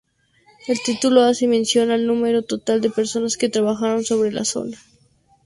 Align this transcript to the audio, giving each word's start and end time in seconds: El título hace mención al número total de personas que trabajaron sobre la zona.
El 0.67 0.81
título 0.81 1.21
hace 1.21 1.47
mención 1.47 1.91
al 1.91 2.07
número 2.07 2.41
total 2.41 2.81
de 2.81 2.89
personas 2.89 3.37
que 3.37 3.49
trabajaron 3.49 4.03
sobre 4.03 4.31
la 4.31 4.45
zona. 4.45 4.79